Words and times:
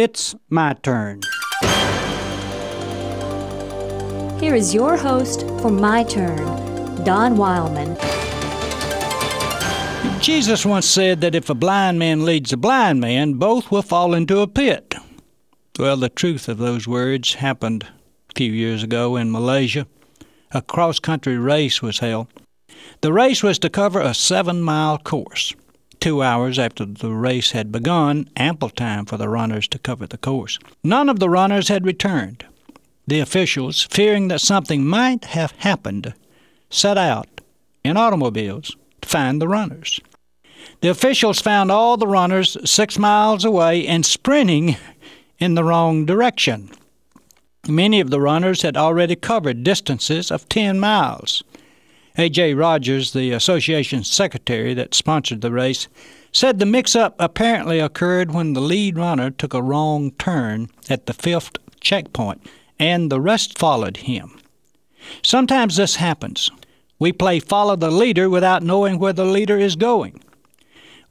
It's 0.00 0.36
my 0.48 0.74
turn. 0.74 1.22
Here 4.38 4.54
is 4.54 4.72
your 4.72 4.96
host 4.96 5.40
for 5.60 5.72
My 5.72 6.04
Turn, 6.04 7.02
Don 7.02 7.36
Wildman. 7.36 7.96
Jesus 10.20 10.64
once 10.64 10.86
said 10.86 11.20
that 11.22 11.34
if 11.34 11.50
a 11.50 11.54
blind 11.56 11.98
man 11.98 12.24
leads 12.24 12.52
a 12.52 12.56
blind 12.56 13.00
man, 13.00 13.32
both 13.34 13.72
will 13.72 13.82
fall 13.82 14.14
into 14.14 14.38
a 14.38 14.46
pit. 14.46 14.94
Well, 15.80 15.96
the 15.96 16.10
truth 16.10 16.48
of 16.48 16.58
those 16.58 16.86
words 16.86 17.34
happened 17.34 17.82
a 17.82 18.34
few 18.36 18.52
years 18.52 18.84
ago 18.84 19.16
in 19.16 19.32
Malaysia. 19.32 19.88
A 20.52 20.62
cross 20.62 21.00
country 21.00 21.36
race 21.36 21.82
was 21.82 21.98
held. 21.98 22.28
The 23.00 23.12
race 23.12 23.42
was 23.42 23.58
to 23.58 23.68
cover 23.68 24.00
a 24.00 24.14
seven 24.14 24.62
mile 24.62 24.98
course. 24.98 25.56
Two 26.00 26.22
hours 26.22 26.58
after 26.58 26.84
the 26.84 27.10
race 27.10 27.50
had 27.50 27.72
begun, 27.72 28.28
ample 28.36 28.70
time 28.70 29.04
for 29.04 29.16
the 29.16 29.28
runners 29.28 29.66
to 29.68 29.78
cover 29.78 30.06
the 30.06 30.18
course. 30.18 30.58
None 30.84 31.08
of 31.08 31.18
the 31.18 31.28
runners 31.28 31.68
had 31.68 31.84
returned. 31.84 32.44
The 33.06 33.20
officials, 33.20 33.88
fearing 33.90 34.28
that 34.28 34.40
something 34.40 34.86
might 34.86 35.24
have 35.26 35.52
happened, 35.52 36.14
set 36.70 36.98
out 36.98 37.26
in 37.84 37.96
automobiles 37.96 38.76
to 39.00 39.08
find 39.08 39.40
the 39.40 39.48
runners. 39.48 40.00
The 40.80 40.88
officials 40.88 41.40
found 41.40 41.72
all 41.72 41.96
the 41.96 42.06
runners 42.06 42.56
six 42.70 42.98
miles 42.98 43.44
away 43.44 43.86
and 43.86 44.06
sprinting 44.06 44.76
in 45.38 45.54
the 45.54 45.64
wrong 45.64 46.04
direction. 46.04 46.70
Many 47.66 48.00
of 48.00 48.10
the 48.10 48.20
runners 48.20 48.62
had 48.62 48.76
already 48.76 49.16
covered 49.16 49.64
distances 49.64 50.30
of 50.30 50.48
10 50.48 50.78
miles. 50.78 51.42
A.J. 52.20 52.54
Rogers, 52.54 53.12
the 53.12 53.30
association 53.30 54.02
secretary 54.02 54.74
that 54.74 54.92
sponsored 54.92 55.40
the 55.40 55.52
race, 55.52 55.86
said 56.32 56.58
the 56.58 56.66
mix 56.66 56.96
up 56.96 57.14
apparently 57.20 57.78
occurred 57.78 58.32
when 58.32 58.54
the 58.54 58.60
lead 58.60 58.98
runner 58.98 59.30
took 59.30 59.54
a 59.54 59.62
wrong 59.62 60.10
turn 60.18 60.68
at 60.90 61.06
the 61.06 61.12
fifth 61.12 61.56
checkpoint 61.80 62.44
and 62.78 63.10
the 63.10 63.20
rest 63.20 63.56
followed 63.56 63.98
him. 63.98 64.36
Sometimes 65.22 65.76
this 65.76 65.96
happens. 65.96 66.50
We 66.98 67.12
play 67.12 67.38
follow 67.38 67.76
the 67.76 67.90
leader 67.90 68.28
without 68.28 68.64
knowing 68.64 68.98
where 68.98 69.12
the 69.12 69.24
leader 69.24 69.56
is 69.56 69.76
going. 69.76 70.20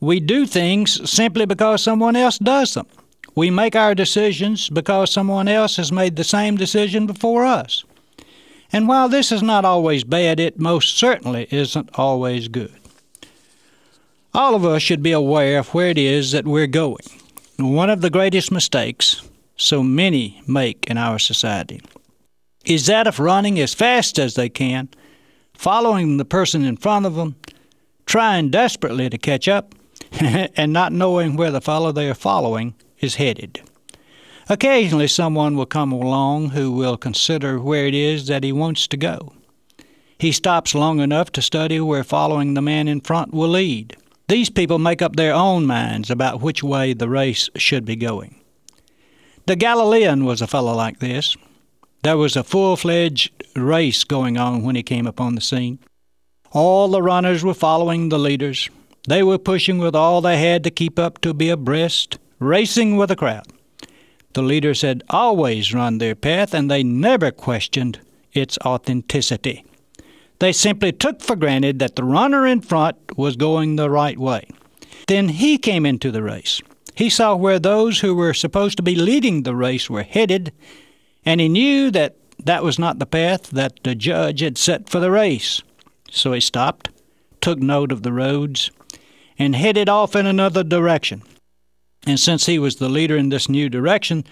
We 0.01 0.19
do 0.19 0.45
things 0.45 1.09
simply 1.09 1.45
because 1.45 1.81
someone 1.81 2.17
else 2.17 2.37
does 2.37 2.73
them. 2.73 2.87
We 3.33 3.49
make 3.49 3.75
our 3.75 3.95
decisions 3.95 4.69
because 4.69 5.11
someone 5.11 5.47
else 5.47 5.77
has 5.77 5.91
made 5.91 6.17
the 6.17 6.23
same 6.23 6.57
decision 6.57 7.05
before 7.05 7.45
us. 7.45 7.85
And 8.71 8.87
while 8.87 9.09
this 9.09 9.31
is 9.31 9.41
not 9.41 9.65
always 9.65 10.03
bad, 10.03 10.39
it 10.39 10.59
most 10.59 10.97
certainly 10.97 11.47
isn't 11.51 11.89
always 11.93 12.47
good. 12.47 12.73
All 14.33 14.55
of 14.55 14.65
us 14.65 14.81
should 14.81 15.01
be 15.01 15.13
aware 15.13 15.59
of 15.59 15.73
where 15.73 15.89
it 15.89 15.97
is 15.97 16.31
that 16.31 16.45
we're 16.45 16.67
going. 16.67 17.05
One 17.57 17.89
of 17.89 18.01
the 18.01 18.09
greatest 18.09 18.51
mistakes 18.51 19.21
so 19.55 19.81
many 19.81 20.41
make 20.47 20.87
in 20.89 20.97
our 20.97 21.17
society 21.17 21.81
is 22.65 22.85
that 22.85 23.07
of 23.07 23.19
running 23.19 23.59
as 23.59 23.73
fast 23.73 24.19
as 24.19 24.35
they 24.35 24.49
can, 24.49 24.89
following 25.53 26.17
the 26.17 26.25
person 26.25 26.63
in 26.65 26.77
front 26.77 27.05
of 27.05 27.15
them, 27.15 27.35
trying 28.05 28.49
desperately 28.49 29.09
to 29.09 29.17
catch 29.17 29.47
up, 29.47 29.73
and 30.19 30.73
not 30.73 30.91
knowing 30.91 31.35
where 31.35 31.51
the 31.51 31.61
fellow 31.61 31.91
they 31.91 32.09
are 32.09 32.13
following 32.13 32.75
is 32.99 33.15
headed. 33.15 33.61
Occasionally, 34.49 35.07
someone 35.07 35.57
will 35.57 35.65
come 35.65 35.91
along 35.91 36.51
who 36.51 36.71
will 36.71 36.95
consider 36.95 37.59
where 37.59 37.85
it 37.85 37.93
is 37.93 38.27
that 38.27 38.43
he 38.43 38.53
wants 38.53 38.87
to 38.87 38.97
go. 38.97 39.33
He 40.19 40.31
stops 40.31 40.73
long 40.73 40.99
enough 40.99 41.31
to 41.33 41.41
study 41.41 41.79
where 41.79 42.03
following 42.03 42.53
the 42.53 42.61
man 42.61 42.87
in 42.87 43.01
front 43.01 43.33
will 43.33 43.49
lead. 43.49 43.97
These 44.29 44.49
people 44.49 44.79
make 44.79 45.01
up 45.01 45.15
their 45.15 45.33
own 45.33 45.65
minds 45.65 46.09
about 46.09 46.41
which 46.41 46.63
way 46.63 46.93
the 46.93 47.09
race 47.09 47.49
should 47.55 47.85
be 47.85 47.95
going. 47.95 48.41
The 49.45 49.55
Galilean 49.55 50.25
was 50.25 50.41
a 50.41 50.47
fellow 50.47 50.73
like 50.73 50.99
this. 50.99 51.35
There 52.03 52.17
was 52.17 52.35
a 52.35 52.43
full 52.43 52.77
fledged 52.77 53.31
race 53.55 54.03
going 54.03 54.37
on 54.37 54.63
when 54.63 54.75
he 54.75 54.83
came 54.83 55.07
upon 55.07 55.35
the 55.35 55.41
scene. 55.41 55.79
All 56.51 56.87
the 56.87 57.01
runners 57.01 57.43
were 57.43 57.53
following 57.53 58.09
the 58.09 58.19
leaders. 58.19 58.69
They 59.07 59.23
were 59.23 59.37
pushing 59.37 59.77
with 59.77 59.95
all 59.95 60.21
they 60.21 60.37
had 60.37 60.63
to 60.63 60.71
keep 60.71 60.97
up 60.97 61.19
to 61.21 61.33
be 61.33 61.49
abreast, 61.49 62.17
racing 62.39 62.97
with 62.97 63.09
the 63.09 63.15
crowd. 63.15 63.47
The 64.33 64.41
leaders 64.41 64.81
had 64.81 65.03
always 65.09 65.73
run 65.73 65.97
their 65.97 66.15
path 66.15 66.53
and 66.53 66.69
they 66.69 66.83
never 66.83 67.31
questioned 67.31 67.99
its 68.33 68.57
authenticity. 68.65 69.65
They 70.39 70.53
simply 70.53 70.91
took 70.91 71.21
for 71.21 71.35
granted 71.35 71.79
that 71.79 71.95
the 71.95 72.03
runner 72.03 72.45
in 72.45 72.61
front 72.61 73.17
was 73.17 73.35
going 73.35 73.75
the 73.75 73.89
right 73.89 74.17
way. 74.17 74.47
Then 75.07 75.29
he 75.29 75.57
came 75.57 75.85
into 75.85 76.11
the 76.11 76.21
race. 76.21 76.61
He 76.93 77.09
saw 77.09 77.35
where 77.35 77.59
those 77.59 77.99
who 77.99 78.15
were 78.15 78.33
supposed 78.33 78.77
to 78.77 78.83
be 78.83 78.95
leading 78.95 79.43
the 79.43 79.55
race 79.55 79.89
were 79.89 80.03
headed, 80.03 80.51
and 81.25 81.39
he 81.39 81.47
knew 81.47 81.91
that 81.91 82.15
that 82.43 82.63
was 82.63 82.77
not 82.77 82.99
the 82.99 83.05
path 83.05 83.49
that 83.51 83.79
the 83.83 83.95
judge 83.95 84.41
had 84.41 84.57
set 84.57 84.89
for 84.89 84.99
the 84.99 85.11
race. 85.11 85.61
So 86.09 86.33
he 86.33 86.39
stopped, 86.39 86.89
took 87.41 87.59
note 87.59 87.91
of 87.91 88.03
the 88.03 88.13
roads, 88.13 88.71
and 89.39 89.55
headed 89.55 89.89
off 89.89 90.15
in 90.15 90.25
another 90.25 90.63
direction. 90.63 91.23
And 92.07 92.17
since 92.17 92.45
he 92.45 92.57
was 92.57 92.77
the 92.77 92.87
leader 92.87 93.17
in 93.17 93.29
this 93.29 93.49
new 93.49 93.67
direction, 93.67 94.23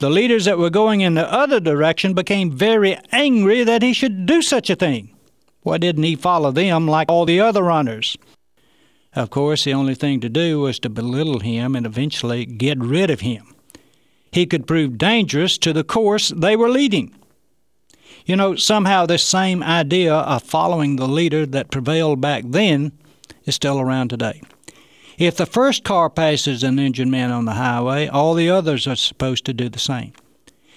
the 0.00 0.10
leaders 0.10 0.44
that 0.44 0.58
were 0.58 0.68
going 0.68 1.00
in 1.00 1.14
the 1.14 1.32
other 1.32 1.60
direction 1.60 2.12
became 2.12 2.52
very 2.52 2.98
angry 3.10 3.64
that 3.64 3.80
he 3.80 3.94
should 3.94 4.26
do 4.26 4.42
such 4.42 4.68
a 4.68 4.76
thing. 4.76 5.16
Why 5.62 5.78
didn't 5.78 6.02
he 6.02 6.14
follow 6.14 6.52
them 6.52 6.86
like 6.86 7.10
all 7.10 7.24
the 7.24 7.40
other 7.40 7.62
runners? 7.62 8.18
Of 9.14 9.30
course, 9.30 9.64
the 9.64 9.72
only 9.72 9.94
thing 9.94 10.20
to 10.20 10.28
do 10.28 10.60
was 10.60 10.78
to 10.80 10.90
belittle 10.90 11.40
him 11.40 11.74
and 11.74 11.86
eventually 11.86 12.44
get 12.44 12.78
rid 12.78 13.08
of 13.08 13.20
him. 13.20 13.54
He 14.30 14.44
could 14.44 14.66
prove 14.66 14.98
dangerous 14.98 15.56
to 15.58 15.72
the 15.72 15.84
course 15.84 16.28
they 16.28 16.54
were 16.54 16.68
leading. 16.68 17.14
You 18.26 18.36
know, 18.36 18.56
somehow 18.56 19.06
this 19.06 19.22
same 19.22 19.62
idea 19.62 20.12
of 20.12 20.42
following 20.42 20.96
the 20.96 21.08
leader 21.08 21.46
that 21.46 21.70
prevailed 21.70 22.20
back 22.20 22.44
then 22.46 22.92
is 23.46 23.54
still 23.54 23.80
around 23.80 24.10
today. 24.10 24.42
If 25.18 25.36
the 25.36 25.46
first 25.46 25.82
car 25.82 26.10
passes 26.10 26.62
an 26.62 26.78
engine 26.78 27.10
man 27.10 27.30
on 27.30 27.46
the 27.46 27.52
highway, 27.52 28.06
all 28.06 28.34
the 28.34 28.50
others 28.50 28.86
are 28.86 28.96
supposed 28.96 29.46
to 29.46 29.54
do 29.54 29.70
the 29.70 29.78
same. 29.78 30.12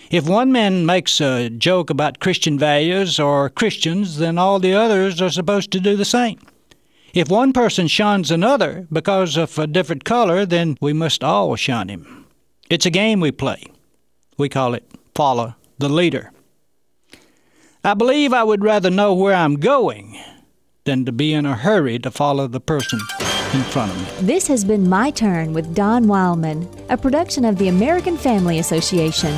If 0.10 0.28
one 0.28 0.52
man 0.52 0.86
makes 0.86 1.20
a 1.20 1.50
joke 1.50 1.90
about 1.90 2.20
Christian 2.20 2.58
values 2.58 3.20
or 3.20 3.50
Christians, 3.50 4.18
then 4.18 4.38
all 4.38 4.60
the 4.60 4.74
others 4.74 5.22
are 5.22 5.30
supposed 5.30 5.72
to 5.72 5.80
do 5.80 5.98
the 5.98 6.06
same. 6.06 6.40
If 7.14 7.28
one 7.28 7.52
person 7.52 7.88
shuns 7.88 8.32
another 8.32 8.88
because 8.92 9.36
of 9.36 9.60
a 9.60 9.68
different 9.68 10.06
color, 10.06 10.46
then 10.46 10.78
we 10.80 10.94
must 10.94 11.24
all 11.24 11.56
shun 11.58 11.90
him. 11.90 12.26
It's 12.70 12.86
a 12.86 12.92
game 12.92 13.20
we 13.20 13.32
play. 13.32 13.64
We 14.38 14.48
call 14.48 14.74
it 14.74 14.90
follow 15.16 15.56
the 15.80 15.90
leader. 15.90 16.32
I 17.84 17.94
believe 17.94 18.32
I 18.32 18.44
would 18.44 18.64
rather 18.64 18.90
know 18.90 19.14
where 19.14 19.36
I'm 19.36 19.56
going 19.56 20.18
than 20.86 21.04
to 21.06 21.12
be 21.12 21.34
in 21.34 21.46
a 21.46 21.56
hurry 21.56 22.00
to 22.00 22.12
follow 22.12 22.48
the 22.48 22.62
person 22.62 23.00
in 23.54 23.64
front 23.64 23.92
of 23.92 23.98
me. 23.98 24.28
This 24.28 24.48
has 24.48 24.64
been 24.64 24.88
My 24.88 25.12
Turn 25.12 25.54
with 25.54 25.74
Don 25.74 26.08
Wildman, 26.08 26.68
a 26.90 26.98
production 26.98 27.46
of 27.46 27.58
the 27.58 27.68
American 27.68 28.18
Family 28.18 28.60
Association. 28.60 29.34